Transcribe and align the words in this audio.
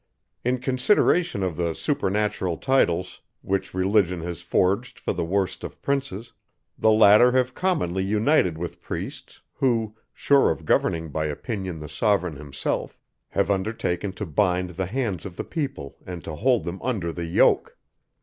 In 0.43 0.57
consideration 0.57 1.43
of 1.43 1.55
the 1.57 1.75
supernatural 1.75 2.57
titles, 2.57 3.21
which 3.43 3.75
religion 3.75 4.21
has 4.21 4.41
forged 4.41 4.97
for 4.99 5.13
the 5.13 5.23
worst 5.23 5.63
of 5.63 5.79
princes, 5.83 6.33
the 6.75 6.89
latter 6.91 7.33
have 7.33 7.53
commonly 7.53 8.03
united 8.03 8.57
with 8.57 8.81
priests, 8.81 9.41
who, 9.53 9.95
sure 10.11 10.49
of 10.49 10.65
governing 10.65 11.09
by 11.09 11.27
opinion 11.27 11.81
the 11.81 11.87
sovereign 11.87 12.37
himself, 12.37 12.99
have 13.29 13.51
undertaken 13.51 14.11
to 14.13 14.25
bind 14.25 14.71
the 14.71 14.87
hands 14.87 15.23
of 15.23 15.35
the 15.35 15.43
people 15.43 15.97
and 16.03 16.23
to 16.23 16.33
hold 16.33 16.63
them 16.63 16.81
under 16.81 17.13
the 17.13 17.25
yoke. 17.25 17.77